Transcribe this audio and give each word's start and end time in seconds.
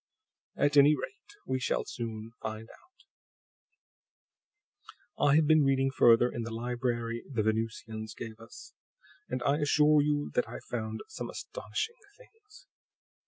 "At 0.55 0.77
any 0.77 0.95
rate, 0.95 1.35
we 1.45 1.59
shall 1.59 1.85
soon 1.85 2.31
find 2.41 2.67
out. 2.71 3.05
I 5.27 5.35
have 5.35 5.45
been 5.45 5.63
reading 5.63 5.91
further 5.91 6.27
in 6.27 6.41
the 6.41 6.49
library 6.51 7.23
the 7.31 7.43
Venusians 7.43 8.15
gave 8.15 8.39
us, 8.39 8.73
and 9.29 9.43
I 9.43 9.57
assure 9.59 10.01
you 10.01 10.31
that 10.33 10.49
I've 10.49 10.65
found 10.71 11.01
some 11.07 11.29
astonishing 11.29 11.97
things." 12.17 12.65